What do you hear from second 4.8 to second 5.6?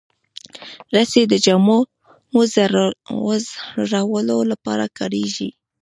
کارېږي.